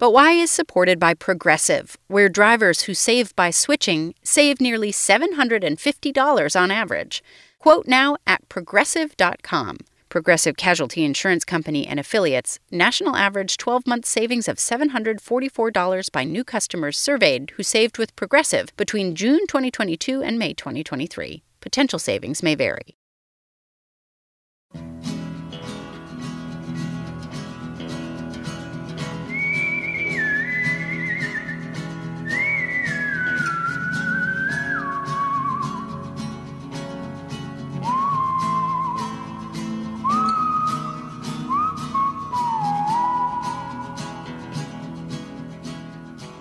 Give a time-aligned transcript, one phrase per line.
[0.00, 6.60] But why is supported by Progressive, where drivers who save by switching save nearly $750
[6.60, 7.22] on average.
[7.58, 9.76] Quote now at progressive.com.
[10.08, 16.44] Progressive Casualty Insurance Company and affiliates, national average 12 month savings of $744 by new
[16.44, 21.42] customers surveyed who saved with Progressive between June 2022 and May 2023.
[21.60, 22.96] Potential savings may vary.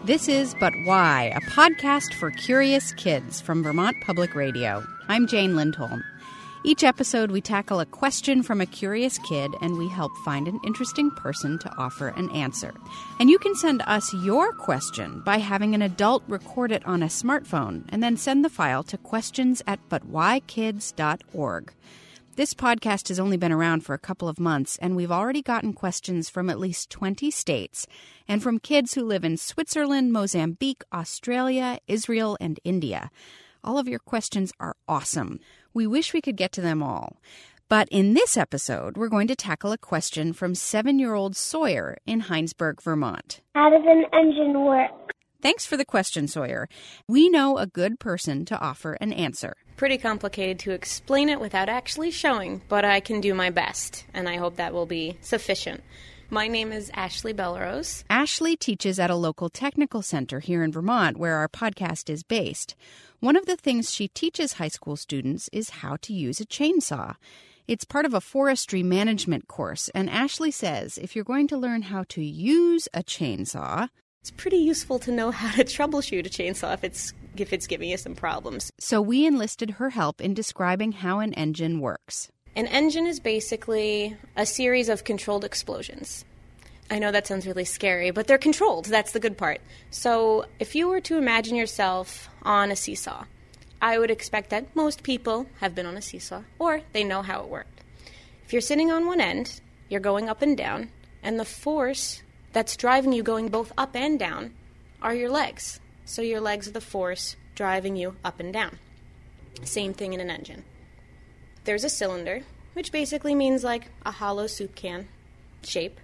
[0.10, 4.84] This is But Why, a podcast for curious kids from Vermont Public Radio.
[5.08, 6.04] I'm Jane Lindholm.
[6.64, 10.60] Each episode, we tackle a question from a curious kid and we help find an
[10.66, 12.74] interesting person to offer an answer.
[13.20, 17.06] And you can send us your question by having an adult record it on a
[17.06, 21.72] smartphone and then send the file to questions at butwhykids.org.
[22.40, 25.74] This podcast has only been around for a couple of months, and we've already gotten
[25.74, 27.86] questions from at least 20 states
[28.30, 33.12] and from kids who live in Switzerland, Mozambique, Australia, Israel, and India.
[33.62, 35.42] All of your questions are awesome.
[35.74, 37.18] We wish we could get to them all.
[37.68, 41.98] But in this episode, we're going to tackle a question from seven year old Sawyer
[42.06, 43.42] in Hinesburg, Vermont.
[43.54, 44.92] How does an engine work?
[45.42, 46.70] Thanks for the question, Sawyer.
[47.06, 49.56] We know a good person to offer an answer.
[49.80, 54.28] Pretty complicated to explain it without actually showing, but I can do my best, and
[54.28, 55.86] I hope that will be sufficient.
[56.30, 58.04] My name is Ashley Belrose.
[58.10, 62.76] Ashley teaches at a local technical center here in Vermont where our podcast is based.
[63.22, 67.16] One of the things she teaches high school students is how to use a chainsaw.
[67.66, 71.84] It's part of a forestry management course, and Ashley says if you're going to learn
[71.84, 73.88] how to use a chainsaw,
[74.20, 77.90] it's pretty useful to know how to troubleshoot a chainsaw if it's if it's giving
[77.90, 78.72] you some problems.
[78.80, 82.32] So we enlisted her help in describing how an engine works.
[82.56, 86.26] An engine is basically a series of controlled explosions.
[86.92, 88.86] I know that sounds really scary, but they're controlled.
[88.86, 89.62] That's the good part.
[89.92, 93.26] So, if you were to imagine yourself on a seesaw,
[93.82, 97.44] I would expect that most people have been on a seesaw or they know how
[97.44, 97.84] it worked.
[98.44, 100.90] If you're sitting on one end, you're going up and down,
[101.22, 104.56] and the force that's driving you going both up and down
[105.02, 105.80] are your legs.
[106.10, 108.80] So your legs are the force driving you up and down.
[109.64, 110.64] Same thing in an engine.
[111.66, 112.42] There's a cylinder,
[112.74, 115.08] which basically means like a hollow soup can
[115.62, 116.00] shape,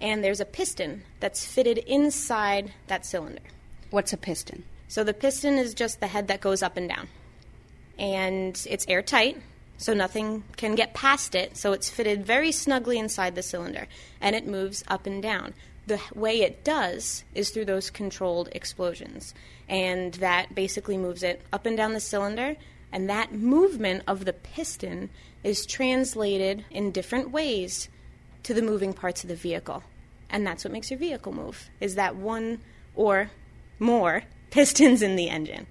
[0.00, 3.42] and there's a piston that's fitted inside that cylinder.
[3.90, 4.62] What's a piston?
[4.86, 7.08] So the piston is just the head that goes up and down.
[7.98, 9.42] And it's airtight,
[9.76, 13.88] so nothing can get past it, so it's fitted very snugly inside the cylinder,
[14.20, 15.52] and it moves up and down
[15.86, 19.34] the way it does is through those controlled explosions.
[19.68, 22.56] And that basically moves it up and down the cylinder.
[22.92, 25.10] And that movement of the piston
[25.42, 27.88] is translated in different ways
[28.44, 29.82] to the moving parts of the vehicle.
[30.30, 32.60] And that's what makes your vehicle move, is that one
[32.94, 33.30] or
[33.78, 35.66] more pistons in the engine.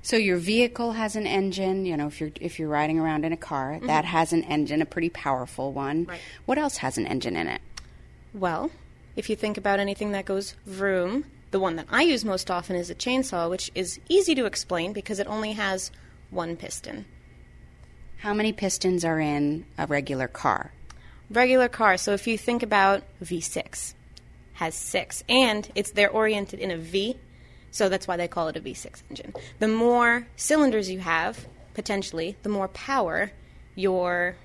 [0.00, 3.32] So your vehicle has an engine, you know, if you're if you're riding around in
[3.32, 3.88] a car, mm-hmm.
[3.88, 6.04] that has an engine, a pretty powerful one.
[6.04, 6.20] Right.
[6.46, 7.60] What else has an engine in it?
[8.38, 8.70] Well,
[9.16, 12.76] if you think about anything that goes vroom, the one that I use most often
[12.76, 15.90] is a chainsaw, which is easy to explain because it only has
[16.30, 17.04] one piston.
[18.18, 20.72] How many pistons are in a regular car?
[21.28, 21.96] Regular car.
[21.96, 23.94] So if you think about V6,
[24.54, 27.16] has six, and it's they're oriented in a V,
[27.72, 29.34] so that's why they call it a V6 engine.
[29.58, 33.32] The more cylinders you have, potentially, the more power
[33.74, 34.36] your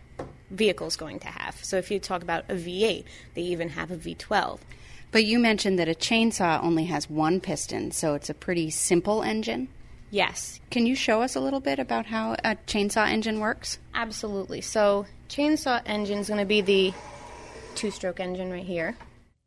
[0.50, 1.64] vehicle is going to have.
[1.64, 3.04] So if you talk about a V8,
[3.34, 4.60] they even have a V12.
[5.12, 9.22] But you mentioned that a chainsaw only has one piston, so it's a pretty simple
[9.22, 9.68] engine.
[10.10, 10.60] Yes.
[10.72, 13.80] Can you show us a little bit about how a chainsaw engine works?
[13.94, 14.62] Absolutely.
[14.62, 16.94] So, chainsaw engine is going to be the
[17.76, 18.96] two stroke engine right here.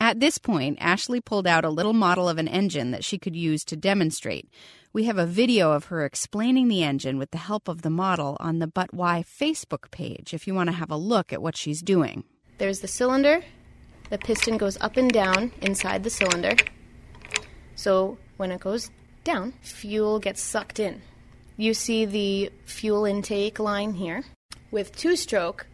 [0.06, 3.35] At this point, Ashley pulled out a little model of an engine that she could
[3.35, 4.49] use to demonstrate.
[4.93, 8.37] We have a video of her explaining the engine with the help of the model
[8.38, 11.56] on the But Why Facebook page if you want to have a look at what
[11.56, 12.23] she's doing.
[12.58, 13.43] There's the cylinder.
[14.11, 16.55] The piston goes up and down inside the cylinder.
[17.75, 18.93] So when it goes
[19.25, 21.02] down, fuel gets sucked in.
[21.56, 24.23] You see the fuel intake line here.
[24.70, 25.67] With two stroke,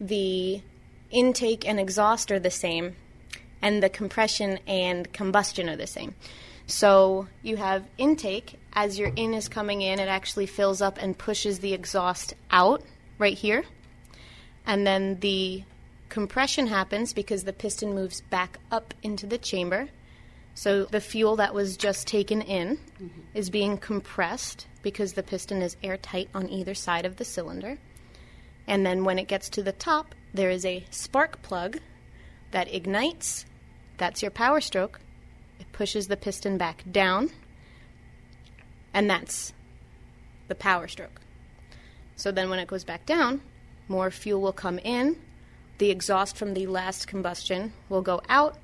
[0.00, 0.62] the
[1.12, 2.96] intake and exhaust are the same,
[3.62, 6.14] and the compression and combustion are the same.
[6.66, 8.58] So you have intake.
[8.72, 12.82] As your in is coming in, it actually fills up and pushes the exhaust out
[13.18, 13.64] right here.
[14.66, 15.64] And then the
[16.08, 19.88] Compression happens because the piston moves back up into the chamber.
[20.54, 23.20] So the fuel that was just taken in mm-hmm.
[23.34, 27.78] is being compressed because the piston is airtight on either side of the cylinder.
[28.66, 31.78] And then when it gets to the top, there is a spark plug
[32.50, 33.44] that ignites.
[33.98, 35.00] That's your power stroke.
[35.58, 37.30] It pushes the piston back down.
[38.94, 39.52] And that's
[40.48, 41.20] the power stroke.
[42.16, 43.40] So then when it goes back down,
[43.86, 45.16] more fuel will come in.
[45.78, 48.58] The exhaust from the last combustion will go out.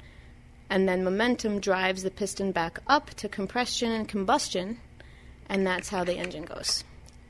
[0.69, 4.81] And then momentum drives the piston back up to compression and combustion.
[5.49, 6.85] And that's how the engine goes.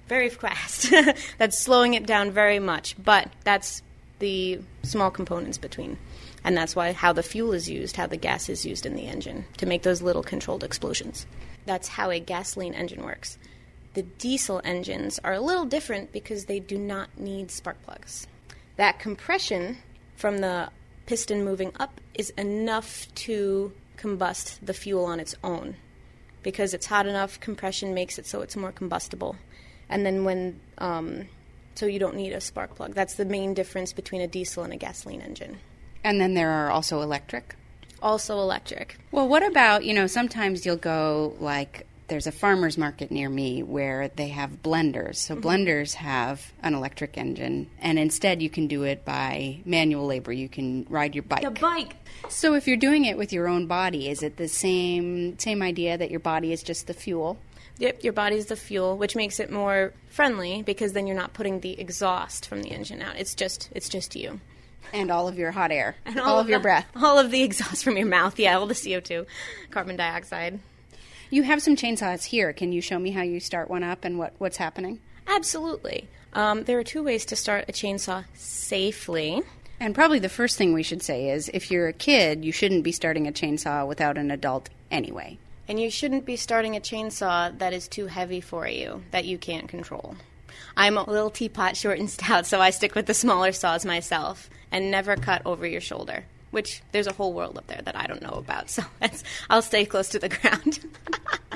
[0.09, 0.93] Very fast.
[1.39, 2.95] that's slowing it down very much.
[3.03, 3.83] But that's
[4.19, 5.99] the small components between.
[6.44, 9.06] And that's why how the fuel is used, how the gas is used in the
[9.06, 11.26] engine to make those little controlled explosions.
[11.64, 13.38] That's how a gasoline engine works.
[13.94, 18.26] The diesel engines are a little different because they do not need spark plugs.
[18.76, 19.79] That compression
[20.17, 20.69] from the
[21.06, 25.76] piston moving up is enough to combust the fuel on its own.
[26.43, 29.37] Because it's hot enough, compression makes it so it's more combustible.
[29.88, 31.29] And then when, um,
[31.75, 32.94] so you don't need a spark plug.
[32.94, 35.58] That's the main difference between a diesel and a gasoline engine.
[36.05, 37.56] And then there are also electric.
[38.03, 38.99] Also electric.
[39.11, 43.62] Well, what about, you know, sometimes you'll go like there's a farmer's market near me
[43.62, 45.17] where they have blenders.
[45.17, 45.47] So mm-hmm.
[45.49, 50.33] blenders have an electric engine, and instead you can do it by manual labor.
[50.33, 51.43] You can ride your bike.
[51.43, 51.97] The bike.
[52.29, 55.97] So if you're doing it with your own body, is it the same same idea
[55.97, 57.39] that your body is just the fuel?
[57.79, 61.61] Yep, your body's the fuel, which makes it more friendly because then you're not putting
[61.61, 63.17] the exhaust from the engine out.
[63.17, 64.41] It's just it's just you.
[64.93, 65.97] And all of your hot air.
[66.05, 66.87] And all, all of, of your breath.
[66.97, 69.27] All of the exhaust from your mouth, yeah, all the CO2,
[69.71, 70.61] carbon dioxide.
[71.31, 72.53] You have some chainsaws here.
[72.53, 75.01] Can you show me how you start one up and what, what's happening?
[75.27, 76.09] Absolutely.
[76.33, 79.43] Um, there are two ways to start a chainsaw safely.
[79.81, 82.85] And probably the first thing we should say is if you're a kid, you shouldn't
[82.85, 85.39] be starting a chainsaw without an adult anyway.
[85.67, 89.39] And you shouldn't be starting a chainsaw that is too heavy for you, that you
[89.39, 90.17] can't control.
[90.77, 94.49] I'm a little teapot, short and stout, so I stick with the smaller saws myself
[94.71, 96.25] and never cut over your shoulder
[96.55, 98.71] which there's a whole world up there that I don't know about.
[98.75, 98.83] So
[99.51, 100.79] I'll stay close to the ground.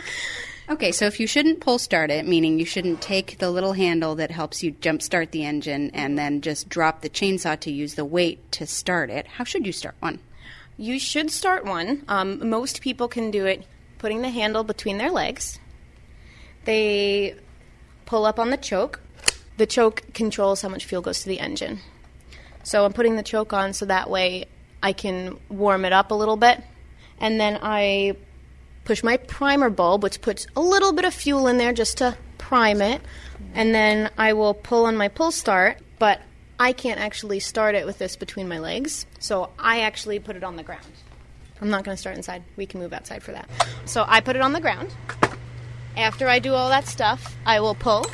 [0.69, 4.17] okay, so if you shouldn't pull start it, meaning you shouldn't take the little handle
[4.17, 7.95] that helps you jump start the engine and then just drop the chainsaw to use
[7.95, 10.19] the weight to start it, how should you start one?
[10.77, 12.05] You should start one.
[12.09, 13.65] Um, most people can do it
[13.99, 15.59] putting the handle between their legs.
[16.65, 17.37] They
[18.09, 19.01] pull up on the choke.
[19.59, 21.81] The choke controls how much fuel goes to the engine.
[22.63, 24.47] So I'm putting the choke on so that way
[24.83, 26.63] I can warm it up a little bit.
[27.21, 28.17] And then I
[28.85, 32.17] push my primer bulb, which puts a little bit of fuel in there just to
[32.39, 33.03] prime it.
[33.53, 36.23] And then I will pull on my pull start, but
[36.59, 39.05] I can't actually start it with this between my legs.
[39.19, 40.87] So I actually put it on the ground.
[41.61, 42.43] I'm not going to start inside.
[42.57, 43.51] We can move outside for that.
[43.85, 44.95] So I put it on the ground.
[45.97, 48.07] After I do all that stuff, I will pull.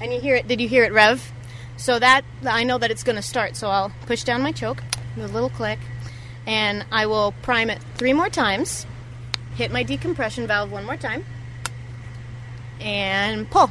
[0.00, 0.46] And you hear it.
[0.46, 1.32] Did you hear it rev?
[1.76, 3.56] So that I know that it's going to start.
[3.56, 4.82] So I'll push down my choke
[5.16, 5.78] with a little click,
[6.46, 8.86] and I will prime it three more times.
[9.54, 11.24] Hit my decompression valve one more time,
[12.80, 13.70] and pull.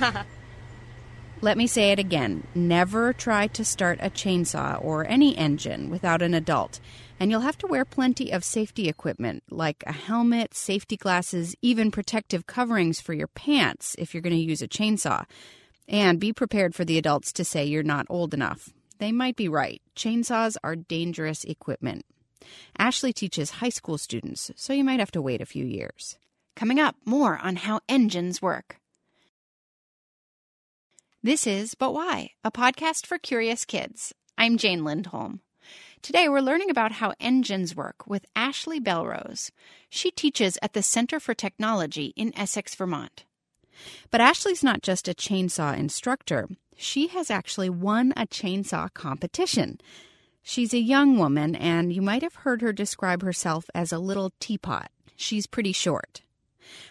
[1.42, 2.46] Let me say it again.
[2.54, 6.80] Never try to start a chainsaw or any engine without an adult.
[7.20, 11.90] And you'll have to wear plenty of safety equipment like a helmet, safety glasses, even
[11.90, 15.24] protective coverings for your pants if you're going to use a chainsaw.
[15.88, 18.70] And be prepared for the adults to say you're not old enough.
[18.98, 19.80] They might be right.
[19.94, 22.04] Chainsaws are dangerous equipment.
[22.78, 26.18] Ashley teaches high school students, so you might have to wait a few years.
[26.54, 28.78] Coming up, more on how engines work.
[31.22, 34.14] This is But Why, a podcast for curious kids.
[34.36, 35.40] I'm Jane Lindholm.
[36.02, 39.50] Today we're learning about how engines work with Ashley Belrose.
[39.88, 43.24] She teaches at the Center for Technology in Essex, Vermont.
[44.10, 46.48] But Ashley's not just a chainsaw instructor.
[46.76, 49.80] She has actually won a chainsaw competition.
[50.42, 54.32] She's a young woman, and you might have heard her describe herself as a little
[54.38, 54.90] teapot.
[55.16, 56.20] She's pretty short.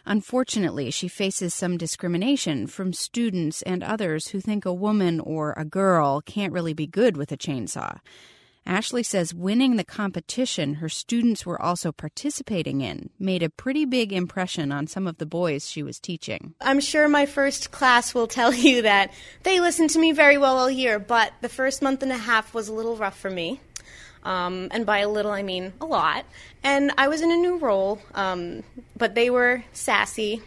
[0.06, 5.66] Unfortunately, she faces some discrimination from students and others who think a woman or a
[5.66, 8.00] girl can't really be good with a chainsaw.
[8.68, 14.12] Ashley says winning the competition her students were also participating in made a pretty big
[14.12, 16.56] impression on some of the boys she was teaching.
[16.60, 19.14] I'm sure my first class will tell you that
[19.44, 22.56] they listened to me very well all year, but the first month and a half
[22.56, 23.62] was a little rough for me.
[24.26, 26.26] Um, and by a little, I mean a lot.
[26.64, 28.64] And I was in a new role, um,
[28.98, 30.42] but they were sassy,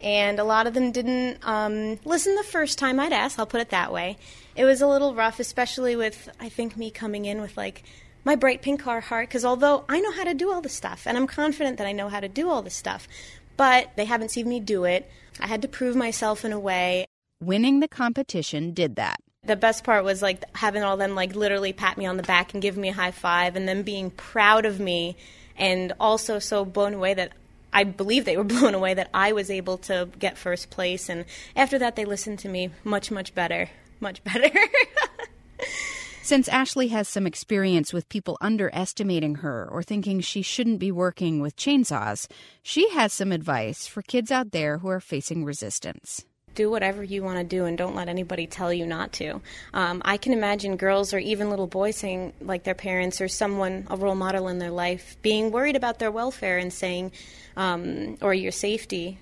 [0.00, 3.60] and a lot of them didn't um, listen the first time I'd ask, I'll put
[3.60, 4.18] it that way
[4.54, 7.82] it was a little rough, especially with I think me coming in with like
[8.24, 9.22] my bright pink Carhartt.
[9.22, 11.92] Because although I know how to do all this stuff, and I'm confident that I
[11.92, 13.08] know how to do all this stuff,
[13.56, 15.10] but they haven't seen me do it.
[15.40, 17.06] I had to prove myself in a way.
[17.40, 19.18] Winning the competition did that.
[19.44, 22.52] The best part was like having all them like literally pat me on the back
[22.52, 25.16] and give me a high five, and them being proud of me,
[25.56, 27.32] and also so blown away that
[27.72, 31.08] I believe they were blown away that I was able to get first place.
[31.08, 31.24] And
[31.56, 33.68] after that, they listened to me much, much better
[34.02, 34.50] much better.
[36.22, 41.40] Since Ashley has some experience with people underestimating her or thinking she shouldn't be working
[41.40, 42.28] with chainsaws,
[42.62, 47.22] she has some advice for kids out there who are facing resistance do whatever you
[47.22, 49.40] want to do and don't let anybody tell you not to.
[49.72, 53.86] Um, I can imagine girls or even little boys saying, like their parents or someone,
[53.90, 57.12] a role model in their life, being worried about their welfare and saying,
[57.56, 59.18] um, or your safety,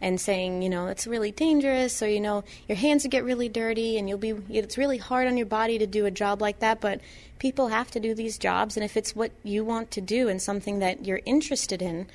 [0.00, 3.48] and saying, you know, it's really dangerous, or you know, your hands will get really
[3.48, 6.58] dirty, and you'll be, it's really hard on your body to do a job like
[6.58, 6.80] that.
[6.80, 7.00] But
[7.38, 10.42] people have to do these jobs, and if it's what you want to do and
[10.42, 12.06] something that you're interested in,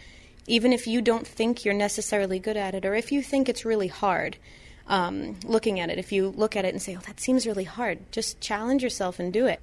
[0.50, 3.65] even if you don't think you're necessarily good at it, or if you think it's
[3.65, 4.38] really hard.
[4.88, 7.65] Um, looking at it, if you look at it and say, "Oh, that seems really
[7.65, 9.62] hard," just challenge yourself and do it.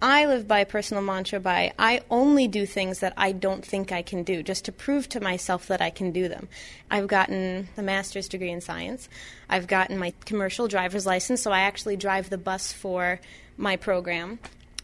[0.00, 3.90] I live by a personal mantra by I only do things that I don't think
[3.90, 6.48] I can do, just to prove to myself that I can do them.
[6.88, 9.08] I've gotten a master's degree in science.
[9.48, 13.20] I've gotten my commercial driver's license, so I actually drive the bus for
[13.56, 14.38] my program.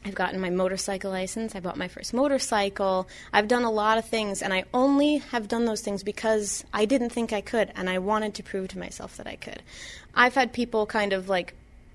[0.05, 1.55] I've gotten my motorcycle license.
[1.55, 3.09] I bought my first motorcycle.
[3.33, 6.85] I've done a lot of things, and I only have done those things because I
[6.85, 9.63] didn't think I could, and I wanted to prove to myself that I could.
[10.15, 11.55] I've had people kind of like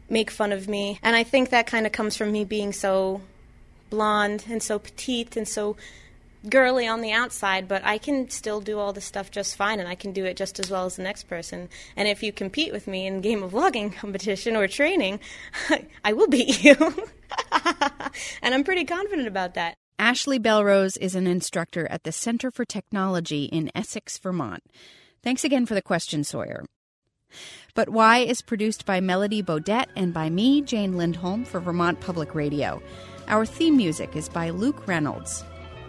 [0.10, 1.00] make fun of me.
[1.04, 3.22] And I think that kind of comes from me being so
[3.90, 5.76] blonde and so petite and so
[6.48, 9.90] girly on the outside, but I can still do all this stuff just fine, and
[9.90, 11.70] I can do it just as well as the next person.
[11.96, 15.20] And if you compete with me in Game of Logging competition or training,
[16.04, 16.76] I will beat you.
[18.50, 19.76] and I'm pretty confident about that.
[20.00, 24.64] Ashley Belrose is an instructor at the Center for Technology in Essex, Vermont.
[25.22, 26.66] Thanks again for the question, Sawyer.
[27.76, 32.34] But Why is produced by Melody Bodette and by me, Jane Lindholm, for Vermont Public
[32.34, 32.82] Radio.
[33.28, 35.44] Our theme music is by Luke Reynolds.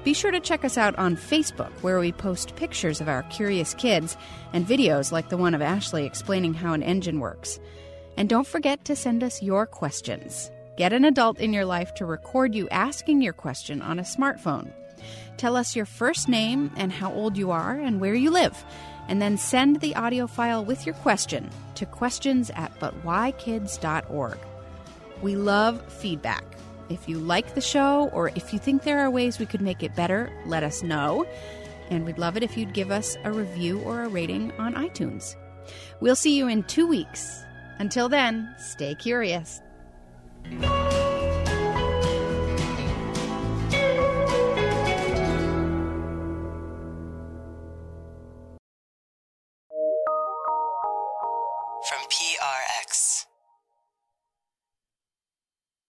[0.05, 3.73] Be sure to check us out on Facebook, where we post pictures of our curious
[3.73, 4.19] kids
[4.53, 7.59] and videos like the one of Ashley explaining how an engine works.
[8.19, 10.51] And don't forget to send us your questions.
[10.77, 14.71] Get an adult in your life to record you asking your question on a smartphone.
[15.37, 18.65] Tell us your first name and how old you are and where you live
[19.11, 24.39] and then send the audio file with your question to questions at butwhykids.org.
[25.21, 26.45] We love feedback.
[26.89, 29.83] If you like the show or if you think there are ways we could make
[29.83, 31.27] it better, let us know.
[31.91, 35.35] And we'd love it if you'd give us a review or a rating on iTunes.
[36.01, 37.45] We'll see you in two weeks.
[37.81, 39.61] Until then, stay curious.
[40.45, 40.90] From PRX.